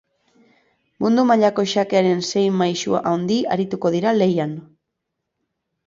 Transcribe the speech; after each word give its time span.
Mundu 1.05 1.25
mailako 1.33 1.65
xakearen 1.75 2.25
sei 2.31 2.47
maisu 2.63 2.99
handi 3.13 3.41
arituko 3.57 3.95
dira 3.99 4.19
lehian. 4.23 4.61